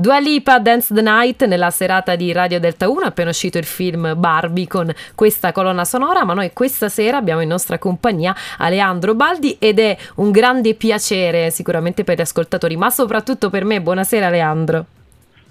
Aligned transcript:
Dua 0.00 0.18
Lipa 0.18 0.58
Dance 0.58 0.94
the 0.94 1.02
Night 1.02 1.44
nella 1.44 1.68
serata 1.68 2.16
di 2.16 2.32
Radio 2.32 2.58
Delta 2.58 2.88
1, 2.88 3.00
appena 3.04 3.28
uscito 3.28 3.58
il 3.58 3.66
film 3.66 4.18
Barbie 4.18 4.66
con 4.66 4.90
questa 5.14 5.52
colonna 5.52 5.84
sonora, 5.84 6.24
ma 6.24 6.32
noi 6.32 6.54
questa 6.54 6.88
sera 6.88 7.18
abbiamo 7.18 7.42
in 7.42 7.48
nostra 7.48 7.76
compagnia 7.78 8.34
Aleandro 8.56 9.14
Baldi 9.14 9.56
ed 9.58 9.78
è 9.78 9.94
un 10.14 10.30
grande 10.30 10.72
piacere 10.72 11.50
sicuramente 11.50 12.02
per 12.02 12.16
gli 12.16 12.22
ascoltatori, 12.22 12.78
ma 12.78 12.88
soprattutto 12.88 13.50
per 13.50 13.66
me. 13.66 13.82
Buonasera 13.82 14.28
Aleandro. 14.28 14.86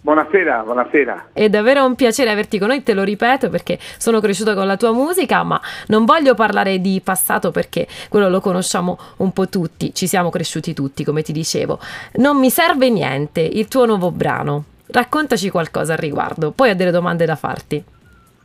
Buonasera, 0.01 0.63
buonasera. 0.63 1.29
È 1.33 1.49
davvero 1.49 1.85
un 1.85 1.95
piacere 1.95 2.29
averti 2.29 2.57
con 2.57 2.69
noi, 2.69 2.83
te 2.83 2.93
lo 2.93 3.03
ripeto 3.03 3.49
perché 3.49 3.77
sono 3.97 4.21
cresciuto 4.21 4.53
con 4.53 4.65
la 4.65 4.77
tua 4.77 4.93
musica, 4.93 5.43
ma 5.43 5.59
non 5.87 6.05
voglio 6.05 6.35
parlare 6.35 6.79
di 6.79 7.01
passato 7.03 7.51
perché 7.51 7.85
quello 8.07 8.29
lo 8.29 8.39
conosciamo 8.39 8.97
un 9.17 9.33
po' 9.33 9.49
tutti, 9.49 9.93
ci 9.93 10.07
siamo 10.07 10.29
cresciuti 10.29 10.73
tutti, 10.73 11.03
come 11.03 11.21
ti 11.21 11.33
dicevo. 11.33 11.79
Non 12.13 12.37
mi 12.37 12.49
serve 12.49 12.89
niente, 12.89 13.41
il 13.41 13.67
tuo 13.67 13.85
nuovo 13.85 14.09
brano. 14.11 14.63
Raccontaci 14.87 15.49
qualcosa 15.49 15.93
al 15.93 15.99
riguardo, 15.99 16.51
poi 16.51 16.69
ho 16.69 16.75
delle 16.75 16.91
domande 16.91 17.25
da 17.25 17.35
farti. 17.35 17.83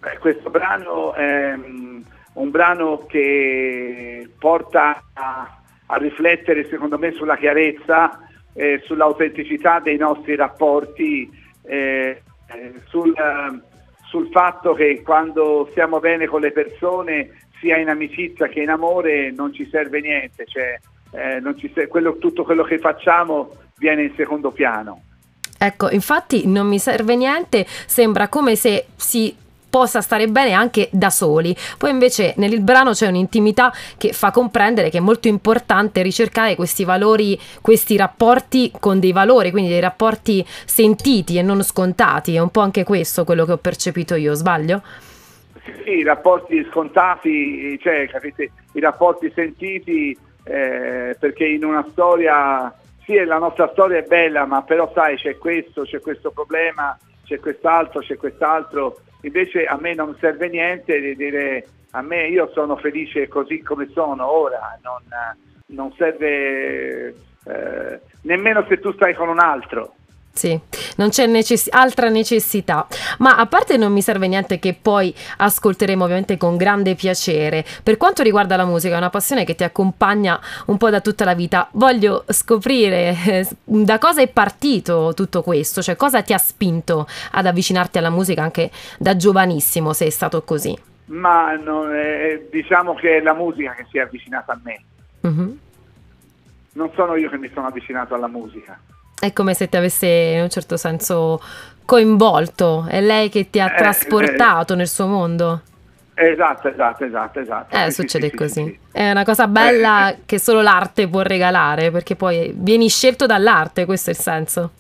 Beh, 0.01 0.19
questo 0.19 0.51
brano 0.51 1.15
è 1.15 1.53
um, 1.55 2.03
un 2.33 2.51
brano 2.51 3.07
che 3.07 4.29
porta 4.41 5.05
a, 5.13 5.57
a 5.87 5.97
riflettere, 5.99 6.67
secondo 6.69 6.99
me, 6.99 7.13
sulla 7.13 7.37
chiarezza 7.37 8.19
eh, 8.55 8.83
sull'autenticità 8.85 9.81
dei 9.81 9.97
nostri 9.97 10.37
rapporti 10.37 11.43
eh, 11.67 12.23
sul, 12.89 13.15
sul, 14.09 14.29
fatto 14.31 14.75
che 14.75 15.03
quando 15.03 15.69
stiamo 15.71 15.99
bene 15.99 16.27
con 16.27 16.41
le 16.41 16.53
persone, 16.53 17.31
sia 17.61 17.77
in 17.77 17.89
amicizia 17.89 18.49
che 18.49 18.61
in 18.61 18.71
amore, 18.71 19.31
non 19.31 19.53
ci 19.53 19.69
serve 19.71 20.01
niente, 20.01 20.45
cioè, 20.47 20.79
eh, 21.13 21.41
serve, 21.41 21.57
quello, 21.89 22.19
tutto 22.19 22.45
quello 22.45 22.63
che 22.63 22.79
facciamo 22.79 23.51
viene 23.77 24.03
in 24.03 24.13
secondo 24.17 24.51
piano. 24.51 25.03
Ecco, 25.59 25.89
infatti 25.91 26.47
non 26.47 26.67
mi 26.67 26.79
serve 26.79 27.17
niente, 27.17 27.65
sembra 27.67 28.29
come 28.29 28.57
se 28.57 28.87
si 28.97 29.35
possa 29.75 30.01
stare 30.01 30.29
bene 30.29 30.53
anche 30.53 30.89
da 30.93 31.11
soli. 31.11 31.53
Poi 31.77 31.91
invece 31.91 32.35
nel 32.37 32.61
brano 32.61 32.93
c'è 32.93 33.09
un'intimità 33.09 33.73
che 33.99 34.13
fa 34.13 34.31
comprendere 34.31 34.89
che 34.89 34.99
è 34.99 35.01
molto 35.01 35.27
importante 35.27 36.01
ricercare 36.01 36.55
questi 36.55 36.85
valori, 36.85 37.37
questi 37.61 37.97
rapporti 37.97 38.71
con 38.79 39.01
dei 39.01 39.11
valori, 39.11 39.51
quindi 39.51 39.71
dei 39.71 39.81
rapporti 39.81 40.45
sentiti 40.47 41.39
e 41.39 41.43
non 41.43 41.65
scontati. 41.65 42.37
È 42.37 42.39
un 42.39 42.51
po' 42.51 42.61
anche 42.61 42.85
questo 42.85 43.25
quello 43.25 43.45
che 43.45 43.51
ho 43.51 43.57
percepito 43.57 44.15
io, 44.15 44.35
sbaglio? 44.35 44.81
Sì, 45.83 45.91
i 45.91 46.05
rapporti 46.05 46.65
scontati, 46.71 47.77
cioè 47.83 48.09
capite, 48.09 48.53
i 48.75 48.81
rapporti 48.81 49.33
sentiti, 49.35 50.17
eh, 50.45 51.17
perché 51.19 51.47
in 51.47 51.65
una 51.65 51.85
storia, 51.91 52.73
sì, 53.05 53.17
la 53.25 53.39
nostra 53.39 53.69
storia 53.73 53.99
è 53.99 54.03
bella, 54.07 54.47
ma 54.47 54.63
però 54.63 54.89
sai 54.95 55.17
c'è 55.17 55.37
questo, 55.37 55.83
c'è 55.83 56.01
questo 56.01 56.31
problema, 56.31 56.97
c'è 57.25 57.41
quest'altro, 57.41 58.03
c'è 58.03 58.17
quest'altro, 58.17 58.99
invece 59.27 59.65
a 59.65 59.77
me 59.81 59.95
non 59.95 60.17
serve 60.21 60.49
niente 60.49 61.01
di 61.01 61.17
dire 61.17 61.67
a 61.91 62.03
me 62.03 62.27
io 62.27 62.51
sono 62.53 62.77
felice 62.77 63.29
così 63.29 63.63
come 63.63 63.89
sono 63.93 64.29
ora, 64.29 64.79
non, 64.83 65.03
non 65.67 65.93
serve 65.97 67.15
eh, 67.45 68.01
nemmeno 68.23 68.65
se 68.69 68.79
tu 68.81 68.93
stai 68.93 69.15
con 69.15 69.29
un 69.29 69.39
altro. 69.39 69.95
Sì, 70.35 70.59
non 70.97 71.11
c'è 71.11 71.27
necess- 71.27 71.69
altra 71.71 72.09
necessità, 72.09 72.89
ma 73.19 73.37
a 73.37 73.47
parte 73.47 73.77
non 73.77 73.93
mi 73.93 74.03
serve 74.03 74.27
niente 74.27 74.59
che 74.59 74.75
poi 74.75 75.15
ascolteremo 75.37 76.03
ovviamente 76.03 76.37
con 76.37 76.57
grande 76.57 76.97
piacere. 76.97 77.65
Per 77.85 77.97
quanto 77.97 78.25
riguarda 78.25 78.57
la 78.57 78.65
musica, 78.65 78.97
è 78.97 78.99
una 78.99 79.11
passione 79.11 79.45
che 79.45 79.55
ti 79.55 79.63
accompagna 79.63 80.41
un 80.67 80.77
po' 80.77 80.91
da 80.91 81.01
tutta 81.01 81.25
la 81.25 81.35
vita. 81.35 81.69
Voglio 81.75 82.25
scoprire 82.27 83.17
eh, 83.25 83.49
da 83.63 83.99
cosa 83.99 84.23
è 84.23 84.29
partito 84.29 85.13
tutto 85.15 85.43
questo, 85.43 85.83
cioè 85.83 85.95
cosa 85.95 86.21
ti 86.23 86.33
ha 86.33 86.39
spinto 86.39 87.07
ad 87.31 87.47
avvicinarti 87.47 87.99
alla 87.99 88.11
musica 88.11 88.43
anche 88.43 88.73
da 88.99 89.15
giovanissimo, 89.15 89.93
se 89.93 90.07
è 90.07 90.11
stato 90.11 90.43
così. 90.43 90.77
Ma 91.07 91.53
è, 91.53 92.43
diciamo 92.51 92.95
che 92.95 93.19
è 93.19 93.21
la 93.21 93.35
musica 93.35 93.73
che 93.75 93.87
si 93.89 93.99
è 93.99 94.01
avvicinata 94.01 94.53
a 94.53 94.61
me. 94.65 94.83
Mm-hmm. 95.29 95.57
Non 96.73 96.91
sono 96.97 97.15
io 97.15 97.31
che 97.31 97.39
mi 97.39 97.51
sono 97.55 97.69
avvicinato 97.69 98.17
alla 98.17 98.27
musica. 98.27 98.77
È 99.25 99.33
come 99.33 99.55
se 99.55 99.71
ti 99.71 99.79
avesse 99.79 100.07
in 100.07 100.43
un 100.43 100.51
certo 100.51 100.77
senso 100.77 101.41
coinvolto, 101.87 102.85
è 102.87 103.01
lei 103.01 103.31
che 103.31 103.49
ti 103.49 103.59
ha 103.59 103.73
eh, 103.73 103.75
trasportato 103.75 104.75
eh, 104.75 104.77
nel 104.77 104.87
suo 104.87 105.07
mondo. 105.07 105.63
Esatto, 106.13 106.69
esatto, 106.69 107.07
esatto, 107.07 107.41
esatto. 107.41 107.75
Eh, 107.75 107.91
sì, 107.91 108.03
succede 108.03 108.29
sì, 108.29 108.37
così. 108.37 108.65
Sì, 108.65 108.79
è 108.93 109.11
una 109.11 109.25
cosa 109.25 109.47
bella 109.47 110.11
eh, 110.11 110.19
che 110.27 110.39
solo 110.39 110.61
l'arte 110.61 111.09
può 111.09 111.23
regalare, 111.23 111.91
perché 111.91 112.17
poi 112.17 112.53
vieni 112.55 112.91
scelto 112.91 113.25
dall'arte, 113.25 113.87
questo 113.87 114.11
è 114.11 114.13
il 114.13 114.19
senso. 114.19 114.71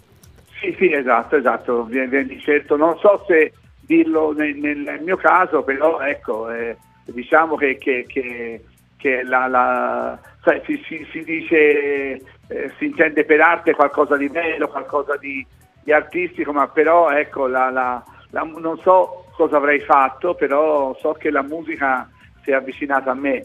Sì, 0.60 0.74
sì, 0.78 0.92
esatto, 0.92 1.36
esatto, 1.36 1.84
vieni, 1.84 2.38
scelto. 2.38 2.76
Non 2.76 2.98
so 2.98 3.24
se 3.26 3.54
dirlo 3.80 4.34
nel, 4.34 4.54
nel 4.56 5.00
mio 5.02 5.16
caso, 5.16 5.62
però 5.62 6.00
ecco, 6.00 6.50
eh, 6.50 6.76
diciamo 7.06 7.56
che, 7.56 7.78
che, 7.78 8.04
che, 8.06 8.62
che 8.98 9.22
la, 9.22 9.46
la, 9.46 10.18
sai, 10.42 10.60
si, 10.66 10.84
si, 10.86 11.06
si 11.10 11.24
dice 11.24 12.20
eh, 12.48 12.72
si 12.78 12.86
intende 12.86 13.24
per 13.24 13.40
arte 13.40 13.74
qualcosa 13.74 14.16
di 14.16 14.28
bello, 14.28 14.68
qualcosa 14.68 15.16
di, 15.16 15.44
di 15.82 15.92
artistico, 15.92 16.52
ma 16.52 16.68
però 16.68 17.10
ecco, 17.10 17.46
la, 17.46 17.70
la, 17.70 18.04
la, 18.30 18.42
non 18.42 18.78
so 18.78 19.26
cosa 19.36 19.56
avrei 19.56 19.80
fatto, 19.80 20.34
però 20.34 20.96
so 20.98 21.12
che 21.12 21.30
la 21.30 21.42
musica 21.42 22.08
si 22.42 22.50
è 22.50 22.54
avvicinata 22.54 23.10
a 23.10 23.14
me. 23.14 23.44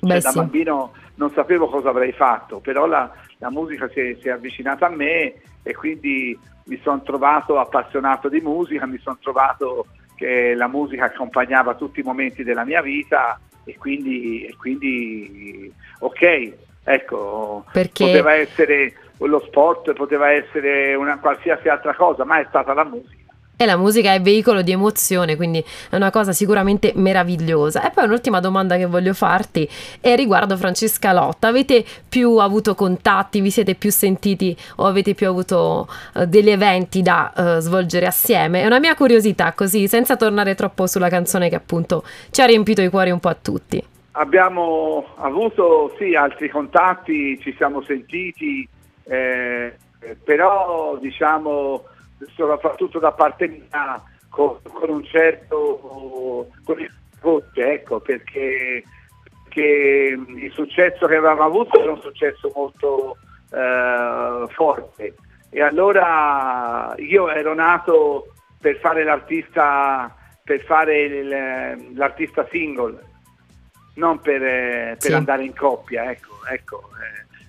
Cioè, 0.00 0.20
sì. 0.20 0.26
Da 0.26 0.32
bambino 0.32 0.92
non 1.16 1.30
sapevo 1.30 1.68
cosa 1.68 1.90
avrei 1.90 2.12
fatto, 2.12 2.60
però 2.60 2.86
la, 2.86 3.10
la 3.38 3.50
musica 3.50 3.88
si 3.88 4.00
è, 4.00 4.16
si 4.20 4.28
è, 4.28 4.32
avvicinata 4.32 4.86
a 4.86 4.90
me 4.90 5.34
e 5.62 5.74
quindi 5.74 6.38
mi 6.64 6.78
sono 6.82 7.02
trovato 7.02 7.58
appassionato 7.58 8.28
di 8.28 8.40
musica, 8.40 8.86
mi 8.86 8.98
sono 8.98 9.18
trovato 9.20 9.86
che 10.16 10.54
la 10.54 10.68
musica 10.68 11.06
accompagnava 11.06 11.74
tutti 11.74 12.00
i 12.00 12.04
momenti 12.04 12.42
della 12.42 12.64
mia 12.64 12.82
vita 12.82 13.38
e 13.64 13.76
quindi, 13.78 14.44
e 14.44 14.56
quindi 14.56 15.72
ok, 16.00 16.52
Ecco, 16.84 17.64
Perché... 17.72 18.04
poteva 18.04 18.34
essere 18.34 18.92
lo 19.18 19.42
sport, 19.46 19.92
poteva 19.94 20.30
essere 20.30 20.94
una 20.94 21.18
qualsiasi 21.18 21.68
altra 21.68 21.94
cosa, 21.94 22.24
ma 22.24 22.40
è 22.40 22.46
stata 22.48 22.74
la 22.74 22.84
musica. 22.84 23.22
E 23.56 23.66
la 23.66 23.76
musica 23.76 24.12
è 24.12 24.20
veicolo 24.20 24.62
di 24.62 24.72
emozione, 24.72 25.36
quindi 25.36 25.64
è 25.88 25.94
una 25.94 26.10
cosa 26.10 26.32
sicuramente 26.32 26.92
meravigliosa. 26.96 27.86
E 27.86 27.92
poi 27.92 28.04
un'ultima 28.04 28.40
domanda 28.40 28.76
che 28.76 28.86
voglio 28.86 29.14
farti 29.14 29.68
è 30.00 30.16
riguardo 30.16 30.56
Francesca 30.56 31.12
Lotta. 31.12 31.46
Avete 31.48 31.84
più 32.08 32.38
avuto 32.38 32.74
contatti, 32.74 33.40
vi 33.40 33.52
siete 33.52 33.76
più 33.76 33.92
sentiti 33.92 34.56
o 34.76 34.86
avete 34.86 35.14
più 35.14 35.28
avuto 35.28 35.88
uh, 36.14 36.24
degli 36.24 36.50
eventi 36.50 37.00
da 37.00 37.32
uh, 37.34 37.60
svolgere 37.60 38.06
assieme? 38.06 38.62
È 38.62 38.66
una 38.66 38.80
mia 38.80 38.96
curiosità, 38.96 39.52
così 39.52 39.86
senza 39.86 40.16
tornare 40.16 40.56
troppo 40.56 40.88
sulla 40.88 41.08
canzone 41.08 41.48
che 41.48 41.54
appunto 41.54 42.02
ci 42.30 42.40
ha 42.42 42.46
riempito 42.46 42.82
i 42.82 42.88
cuori 42.88 43.12
un 43.12 43.20
po' 43.20 43.28
a 43.28 43.36
tutti. 43.40 43.82
Abbiamo 44.16 45.06
avuto 45.16 45.92
sì 45.98 46.14
altri 46.14 46.48
contatti, 46.48 47.36
ci 47.40 47.52
siamo 47.56 47.82
sentiti, 47.82 48.68
eh, 49.04 49.76
però 50.22 50.96
diciamo 50.98 51.84
soprattutto 52.36 53.00
da 53.00 53.10
parte 53.10 53.48
mia 53.48 54.00
con, 54.28 54.58
con 54.62 54.88
un 54.88 55.04
certo 55.04 56.46
con 56.64 56.78
il 56.80 56.92
voce, 57.20 57.72
ecco, 57.72 57.98
perché, 57.98 58.84
perché, 59.42 60.16
il 60.36 60.52
successo 60.52 61.06
che 61.06 61.16
avevamo 61.16 61.42
avuto 61.42 61.80
era 61.80 61.90
un 61.90 62.00
successo 62.00 62.52
molto 62.54 63.16
eh, 63.50 64.46
forte. 64.50 65.14
E 65.50 65.60
allora 65.60 66.94
io 66.98 67.28
ero 67.30 67.52
nato 67.52 68.32
per 68.60 68.78
fare 68.78 69.02
l'artista 69.02 70.14
per 70.44 70.60
fare 70.60 71.02
il, 71.02 71.94
l'artista 71.96 72.46
single 72.50 73.12
non 73.94 74.20
per, 74.20 74.42
eh, 74.42 74.96
per 74.98 75.10
sì. 75.10 75.12
andare 75.12 75.44
in 75.44 75.54
coppia. 75.54 76.10
Ecco, 76.10 76.32
ecco, 76.50 76.90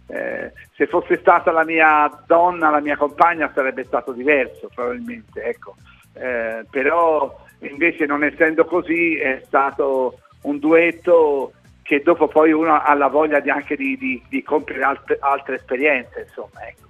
eh, 0.07 0.15
eh, 0.15 0.51
se 0.75 0.87
fosse 0.87 1.17
stata 1.17 1.51
la 1.51 1.63
mia 1.63 2.09
donna, 2.25 2.69
la 2.69 2.81
mia 2.81 2.97
compagna, 2.97 3.51
sarebbe 3.53 3.83
stato 3.83 4.11
diverso 4.11 4.69
probabilmente. 4.73 5.43
Ecco. 5.43 5.75
Eh, 6.13 6.65
però 6.69 7.43
invece 7.59 8.05
non 8.05 8.23
essendo 8.23 8.65
così 8.65 9.17
è 9.17 9.41
stato 9.45 10.19
un 10.41 10.59
duetto 10.59 11.53
che 11.81 12.01
dopo 12.01 12.27
poi 12.27 12.51
uno 12.51 12.81
ha 12.81 12.93
la 12.95 13.07
voglia 13.07 13.39
di 13.39 13.49
anche 13.49 13.75
di, 13.75 13.97
di, 13.97 14.21
di 14.27 14.41
compiere 14.43 14.83
altre, 14.83 15.17
altre 15.19 15.55
esperienze. 15.55 16.25
Insomma, 16.27 16.67
ecco. 16.67 16.83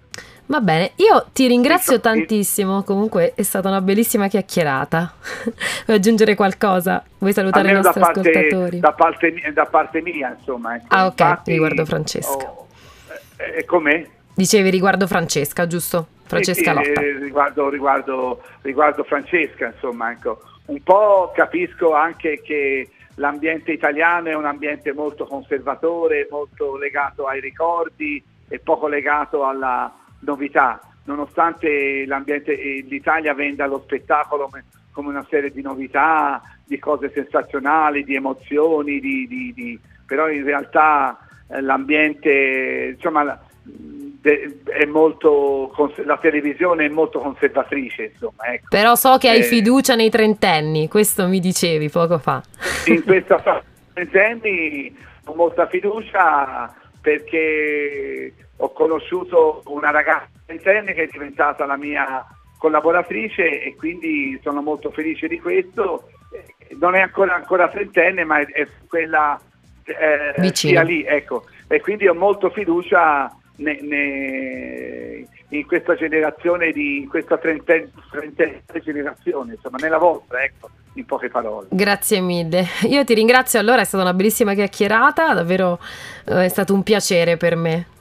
Va 0.47 0.61
bene, 0.61 0.91
io 0.97 1.25
ti 1.33 1.47
ringrazio 1.47 1.99
tantissimo, 1.99 2.83
comunque 2.83 3.33
è 3.33 3.41
stata 3.41 3.67
una 3.67 3.81
bellissima 3.81 4.27
chiacchierata. 4.27 5.15
Vuoi 5.85 5.97
aggiungere 5.97 6.35
qualcosa? 6.35 7.03
Vuoi 7.17 7.33
salutare 7.33 7.71
i 7.71 7.73
nostri 7.73 7.99
da 7.99 8.05
parte, 8.05 8.19
ascoltatori? 8.19 8.79
Da 8.79 8.91
parte, 8.93 9.51
da 9.53 9.65
parte, 9.65 10.01
mia, 10.01 10.35
insomma. 10.37 10.75
Ecco. 10.75 10.85
Ah 10.89 11.07
ok, 11.07 11.19
Infatti, 11.19 11.51
riguardo 11.51 11.85
Francesca. 11.85 12.51
Oh, 12.51 12.67
eh, 13.37 13.59
eh, 13.59 13.65
com'è? 13.65 14.07
Dicevi 14.35 14.69
riguardo 14.69 15.07
Francesca, 15.07 15.65
giusto? 15.65 16.07
Francesca 16.27 16.71
sì, 16.71 16.89
Lotta. 16.89 17.01
Eh, 17.01 17.17
riguardo, 17.17 17.69
riguardo, 17.69 18.41
riguardo 18.61 19.03
Francesca, 19.03 19.71
insomma, 19.73 20.11
ecco. 20.11 20.41
Un 20.65 20.81
po' 20.83 21.31
capisco 21.33 21.95
anche 21.95 22.41
che 22.43 22.89
l'ambiente 23.15 23.71
italiano 23.71 24.29
è 24.29 24.35
un 24.35 24.45
ambiente 24.45 24.93
molto 24.93 25.25
conservatore, 25.25 26.27
molto 26.29 26.77
legato 26.77 27.25
ai 27.25 27.39
ricordi 27.39 28.23
e 28.47 28.59
poco 28.59 28.87
legato 28.87 29.43
alla 29.43 29.91
novità, 30.25 30.79
nonostante 31.05 32.05
l'Italia 32.87 33.33
venda 33.33 33.65
lo 33.67 33.81
spettacolo 33.83 34.49
come 34.91 35.09
una 35.09 35.25
serie 35.29 35.51
di 35.51 35.61
novità, 35.61 36.41
di 36.65 36.79
cose 36.79 37.11
sensazionali, 37.13 38.03
di 38.03 38.15
emozioni, 38.15 38.99
di, 38.99 39.27
di, 39.27 39.53
di, 39.53 39.79
però 40.05 40.29
in 40.29 40.43
realtà 40.43 41.17
eh, 41.49 41.61
l'ambiente, 41.61 42.93
insomma, 42.95 43.39
è 44.21 44.85
molto, 44.85 45.71
la 46.05 46.17
televisione 46.17 46.85
è 46.85 46.89
molto 46.89 47.19
conservatrice. 47.19 48.11
Insomma, 48.13 48.45
ecco. 48.45 48.67
Però 48.69 48.95
so 48.95 49.17
che 49.17 49.29
hai 49.29 49.39
eh, 49.39 49.43
fiducia 49.43 49.95
nei 49.95 50.09
trentenni, 50.09 50.87
questo 50.87 51.27
mi 51.27 51.39
dicevi 51.39 51.89
poco 51.89 52.17
fa. 52.17 52.41
In 52.87 53.03
questa 53.05 53.37
fase 53.39 53.65
trentenni 53.93 54.95
ho 55.25 55.35
molta 55.35 55.67
fiducia 55.67 56.73
perché 57.01 58.33
conosciuto 58.85 59.63
una 59.65 59.89
ragazza 59.89 60.29
trentenne 60.45 60.93
che 60.93 61.03
è 61.03 61.09
diventata 61.11 61.65
la 61.65 61.75
mia 61.75 62.25
collaboratrice 62.57 63.63
e 63.63 63.75
quindi 63.75 64.39
sono 64.43 64.61
molto 64.61 64.91
felice 64.91 65.27
di 65.27 65.39
questo. 65.39 66.09
Non 66.79 66.95
è 66.95 67.01
ancora, 67.01 67.35
ancora 67.35 67.67
trentenne, 67.67 68.23
ma 68.23 68.39
è, 68.39 68.45
è 68.45 68.67
quella 68.87 69.39
eh, 69.83 70.53
sia 70.53 70.83
lì, 70.83 71.03
ecco. 71.03 71.45
E 71.67 71.81
quindi 71.81 72.07
ho 72.07 72.13
molto 72.13 72.49
fiducia 72.49 73.31
ne, 73.57 73.79
ne, 73.81 75.27
in 75.49 75.65
questa 75.65 75.95
generazione, 75.95 76.71
di, 76.71 76.97
in 76.97 77.07
questa 77.07 77.37
trentenne, 77.37 77.91
trentenne 78.11 78.81
generazione, 78.83 79.53
insomma, 79.53 79.77
nella 79.79 79.97
vostra, 79.97 80.43
ecco, 80.43 80.69
in 80.93 81.05
poche 81.05 81.29
parole. 81.29 81.67
Grazie 81.71 82.19
mille. 82.19 82.65
Io 82.83 83.03
ti 83.03 83.13
ringrazio 83.13 83.59
allora, 83.59 83.81
è 83.81 83.85
stata 83.85 84.03
una 84.03 84.13
bellissima 84.13 84.53
chiacchierata, 84.53 85.33
davvero 85.33 85.79
eh, 86.25 86.45
è 86.45 86.49
stato 86.49 86.73
un 86.73 86.83
piacere 86.83 87.37
per 87.37 87.55
me. 87.55 87.93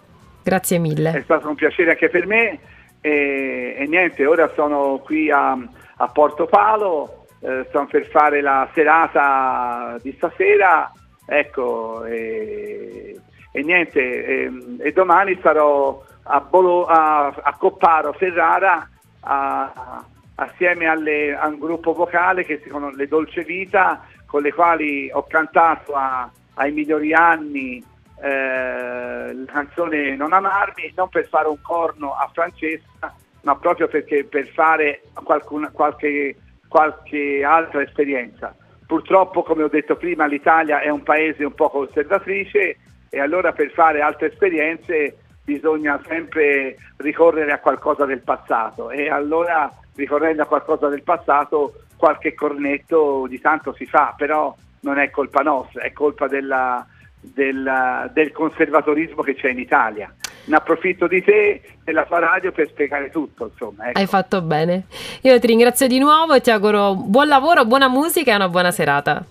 Grazie 0.44 0.79
mille. 0.79 1.11
È 1.11 1.23
stato 1.23 1.49
un 1.49 1.55
piacere 1.55 1.93
anche 1.93 2.11
per 2.11 2.26
me 2.26 2.58
e, 3.00 3.76
e 3.79 3.87
niente, 3.87 4.26
ora 4.26 4.50
sono 4.55 4.99
qui 5.02 5.31
a, 5.31 5.52
a 5.96 6.08
Porto 6.08 6.44
Palo, 6.44 7.26
eh, 7.41 7.64
sto 7.69 7.87
per 7.91 8.06
fare 8.08 8.43
la 8.43 8.69
serata 8.75 9.99
di 10.02 10.12
stasera, 10.17 10.93
ecco, 11.26 12.05
e, 12.05 13.19
e 13.52 13.62
niente, 13.62 14.00
e, 14.00 14.52
e, 14.81 14.93
domani 14.93 15.38
sarò 15.43 16.02
a, 16.25 16.41
Bolo, 16.41 16.85
a, 16.85 17.26
a 17.26 17.56
Copparo, 17.58 18.12
Ferrara, 18.12 18.87
a, 19.20 20.05
assieme 20.35 20.87
alle, 20.87 21.35
a 21.35 21.47
un 21.47 21.58
gruppo 21.58 21.94
vocale 21.94 22.44
che 22.44 22.56
si 22.58 22.64
chiamano 22.64 22.90
Le 22.94 23.08
Dolce 23.08 23.44
Vita, 23.44 24.05
con 24.26 24.43
le 24.43 24.52
quali 24.52 25.11
ho 25.11 25.25
cantato 25.26 25.94
ai 25.94 26.73
migliori 26.73 27.14
anni 27.14 27.82
eh, 28.25 29.44
canzone 29.44 30.17
Non 30.17 30.32
amarmi, 30.32 30.93
non 30.97 31.11
per 31.11 31.29
fare 31.29 31.49
un 31.49 31.61
corno 31.61 32.15
a 32.15 32.31
Francesca, 32.32 33.15
ma 33.43 33.56
proprio 33.56 33.87
perché 33.87 34.25
per 34.25 34.49
fare 34.49 35.03
qualcuna, 35.12 35.71
qualche, 35.71 36.37
qualche 36.67 37.44
altra 37.44 37.82
esperienza. 37.82 38.56
Purtroppo, 38.87 39.43
come 39.43 39.65
ho 39.65 39.69
detto 39.69 39.97
prima, 39.97 40.25
l'Italia 40.26 40.81
è 40.81 40.88
un 40.88 41.03
paese 41.03 41.44
un 41.44 41.55
po' 41.55 41.69
conservatrice 41.69 42.79
e 43.11 43.21
allora 43.21 43.53
per 43.53 43.71
fare 43.73 44.00
altre 44.00 44.29
esperienze 44.29 45.19
bisogna 45.44 46.00
sempre 46.06 46.76
ricorrere 46.97 47.53
a 47.53 47.61
qualcosa 47.61 48.06
del 48.06 48.23
passato 48.23 48.91
e 48.91 49.11
allora 49.11 49.71
ricorrendo 49.94 50.43
a 50.43 50.47
qualcosa 50.47 50.88
del 50.88 51.03
passato 51.03 51.85
qualche 51.97 52.35
cornetto 52.35 53.26
di 53.29 53.38
tanto 53.38 53.75
si 53.75 53.85
fa, 53.85 54.15
però 54.17 54.55
non 54.81 54.99
è 54.99 55.11
colpa 55.11 55.43
nostra, 55.43 55.82
è 55.82 55.93
colpa 55.93 56.26
della, 56.26 56.87
del, 57.32 58.11
del, 58.12 58.32
conservatorismo 58.32 59.23
che 59.23 59.35
c'è 59.35 59.50
in 59.50 59.59
Italia. 59.59 60.12
Ne 60.47 60.56
approfitto 60.56 61.06
di 61.06 61.23
te 61.23 61.62
della 61.82 62.05
tua 62.05 62.19
radio 62.19 62.53
per 62.53 62.69
spiegare 62.69 63.11
tutto. 63.11 63.50
Insomma, 63.53 63.88
ecco. 63.88 63.99
Hai 63.99 64.06
fatto 64.06 64.43
bene. 64.43 64.85
Io 65.23 65.38
ti 65.38 65.47
ringrazio 65.47 65.87
di 65.87 65.99
nuovo 65.99 66.35
e 66.35 66.41
ti 66.41 66.50
auguro 66.50 66.94
buon 66.94 67.29
lavoro, 67.29 67.65
buona 67.65 67.88
musica 67.88 68.32
e 68.32 68.35
una 68.37 68.49
buona 68.49 68.71
serata. 68.71 69.25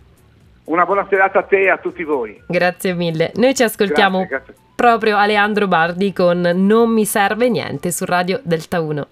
Una 0.65 0.85
buona 0.85 1.05
serata 1.09 1.39
a 1.39 1.43
te 1.43 1.63
e 1.63 1.69
a 1.69 1.77
tutti 1.77 2.03
voi. 2.03 2.41
Grazie 2.47 2.93
mille. 2.93 3.31
Noi 3.35 3.53
ci 3.53 3.63
ascoltiamo 3.63 4.19
grazie, 4.19 4.37
grazie. 4.37 4.55
proprio 4.75 5.17
Aleandro 5.17 5.67
Bardi 5.67 6.13
con 6.13 6.39
Non 6.39 6.89
mi 6.89 7.05
serve 7.05 7.49
niente 7.49 7.91
su 7.91 8.05
Radio 8.05 8.39
Delta 8.43 8.79
1. 8.79 9.07